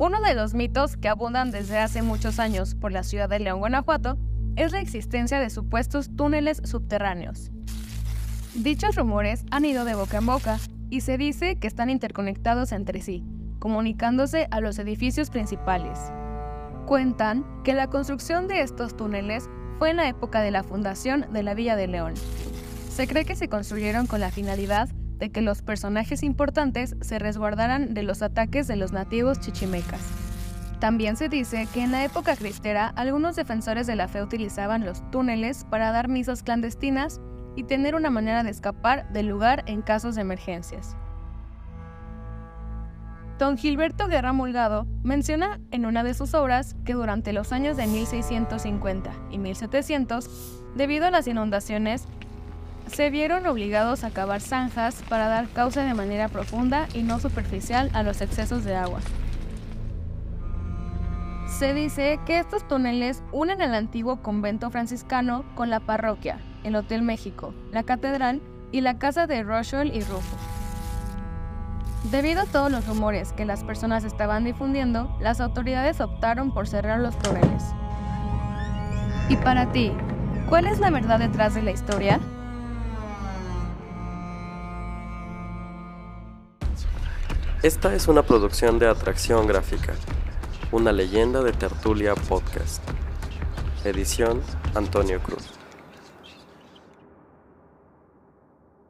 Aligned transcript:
Uno 0.00 0.22
de 0.22 0.32
los 0.32 0.54
mitos 0.54 0.96
que 0.96 1.10
abundan 1.10 1.50
desde 1.50 1.76
hace 1.76 2.00
muchos 2.00 2.38
años 2.38 2.74
por 2.74 2.90
la 2.90 3.02
ciudad 3.02 3.28
de 3.28 3.38
León, 3.38 3.58
Guanajuato, 3.58 4.16
es 4.56 4.72
la 4.72 4.80
existencia 4.80 5.38
de 5.38 5.50
supuestos 5.50 6.08
túneles 6.16 6.62
subterráneos. 6.64 7.50
Dichos 8.54 8.96
rumores 8.96 9.44
han 9.50 9.66
ido 9.66 9.84
de 9.84 9.94
boca 9.94 10.16
en 10.16 10.24
boca 10.24 10.58
y 10.88 11.02
se 11.02 11.18
dice 11.18 11.56
que 11.56 11.66
están 11.66 11.90
interconectados 11.90 12.72
entre 12.72 13.02
sí, 13.02 13.26
comunicándose 13.58 14.48
a 14.50 14.60
los 14.60 14.78
edificios 14.78 15.28
principales. 15.28 15.98
Cuentan 16.86 17.44
que 17.62 17.74
la 17.74 17.88
construcción 17.88 18.48
de 18.48 18.62
estos 18.62 18.96
túneles 18.96 19.50
fue 19.78 19.90
en 19.90 19.98
la 19.98 20.08
época 20.08 20.40
de 20.40 20.50
la 20.50 20.62
fundación 20.62 21.26
de 21.30 21.42
la 21.42 21.52
Villa 21.52 21.76
de 21.76 21.88
León. 21.88 22.14
Se 22.90 23.06
cree 23.06 23.26
que 23.26 23.36
se 23.36 23.50
construyeron 23.50 24.06
con 24.06 24.20
la 24.20 24.30
finalidad 24.30 24.88
de 25.20 25.30
que 25.30 25.42
los 25.42 25.62
personajes 25.62 26.24
importantes 26.24 26.96
se 27.00 27.18
resguardaran 27.20 27.94
de 27.94 28.02
los 28.02 28.22
ataques 28.22 28.66
de 28.66 28.76
los 28.76 28.92
nativos 28.92 29.38
chichimecas. 29.38 30.00
También 30.80 31.16
se 31.16 31.28
dice 31.28 31.68
que 31.72 31.82
en 31.82 31.92
la 31.92 32.04
época 32.04 32.34
cristera 32.34 32.88
algunos 32.96 33.36
defensores 33.36 33.86
de 33.86 33.96
la 33.96 34.08
fe 34.08 34.22
utilizaban 34.22 34.84
los 34.84 35.08
túneles 35.10 35.66
para 35.70 35.92
dar 35.92 36.08
misas 36.08 36.42
clandestinas 36.42 37.20
y 37.54 37.64
tener 37.64 37.94
una 37.94 38.08
manera 38.08 38.42
de 38.42 38.50
escapar 38.50 39.12
del 39.12 39.26
lugar 39.26 39.62
en 39.66 39.82
casos 39.82 40.14
de 40.14 40.22
emergencias. 40.22 40.96
Don 43.38 43.56
Gilberto 43.56 44.06
Guerra 44.06 44.32
Mulgado 44.32 44.86
menciona 45.02 45.60
en 45.70 45.86
una 45.86 46.02
de 46.02 46.14
sus 46.14 46.34
obras 46.34 46.76
que 46.84 46.94
durante 46.94 47.32
los 47.32 47.52
años 47.52 47.76
de 47.76 47.86
1650 47.86 49.10
y 49.30 49.38
1700, 49.38 50.62
debido 50.76 51.06
a 51.06 51.10
las 51.10 51.26
inundaciones, 51.26 52.06
se 52.92 53.08
vieron 53.10 53.46
obligados 53.46 54.02
a 54.02 54.10
cavar 54.10 54.40
zanjas 54.40 55.02
para 55.08 55.28
dar 55.28 55.48
causa 55.48 55.84
de 55.84 55.94
manera 55.94 56.28
profunda 56.28 56.88
y 56.92 57.02
no 57.02 57.20
superficial 57.20 57.90
a 57.94 58.02
los 58.02 58.20
excesos 58.20 58.64
de 58.64 58.74
agua. 58.74 59.00
Se 61.46 61.72
dice 61.72 62.18
que 62.26 62.38
estos 62.38 62.66
túneles 62.66 63.22
unen 63.32 63.60
el 63.60 63.74
antiguo 63.74 64.22
convento 64.22 64.70
franciscano 64.70 65.44
con 65.54 65.70
la 65.70 65.80
parroquia, 65.80 66.40
el 66.64 66.74
Hotel 66.74 67.02
México, 67.02 67.54
la 67.70 67.84
catedral 67.84 68.40
y 68.72 68.80
la 68.80 68.98
casa 68.98 69.26
de 69.26 69.42
Rochelle 69.42 69.94
y 69.94 70.00
Rufo. 70.00 70.36
Debido 72.10 72.42
a 72.42 72.46
todos 72.46 72.72
los 72.72 72.86
rumores 72.86 73.32
que 73.32 73.44
las 73.44 73.62
personas 73.62 74.04
estaban 74.04 74.42
difundiendo, 74.42 75.16
las 75.20 75.40
autoridades 75.40 76.00
optaron 76.00 76.52
por 76.52 76.66
cerrar 76.66 76.98
los 76.98 77.16
túneles. 77.18 77.62
¿Y 79.28 79.36
para 79.36 79.70
ti, 79.70 79.92
cuál 80.48 80.66
es 80.66 80.80
la 80.80 80.90
verdad 80.90 81.18
detrás 81.18 81.54
de 81.54 81.62
la 81.62 81.72
historia? 81.72 82.18
Esta 87.62 87.94
es 87.94 88.08
una 88.08 88.22
producción 88.22 88.78
de 88.78 88.88
Atracción 88.88 89.46
Gráfica, 89.46 89.92
una 90.72 90.92
leyenda 90.92 91.42
de 91.42 91.52
Tertulia 91.52 92.14
Podcast. 92.14 92.82
Edición 93.84 94.40
Antonio 94.74 95.20
Cruz. 95.22 95.59